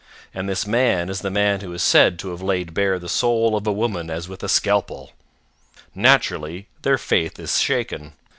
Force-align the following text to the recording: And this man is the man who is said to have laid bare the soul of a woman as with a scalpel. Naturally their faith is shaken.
And 0.33 0.49
this 0.49 0.65
man 0.65 1.09
is 1.11 1.21
the 1.21 1.29
man 1.29 1.59
who 1.59 1.71
is 1.73 1.83
said 1.83 2.17
to 2.17 2.29
have 2.31 2.41
laid 2.41 2.73
bare 2.73 2.97
the 2.97 3.07
soul 3.07 3.55
of 3.55 3.67
a 3.67 3.71
woman 3.71 4.09
as 4.09 4.27
with 4.27 4.41
a 4.41 4.49
scalpel. 4.49 5.11
Naturally 5.93 6.65
their 6.81 6.97
faith 6.97 7.37
is 7.37 7.59
shaken. 7.61 8.13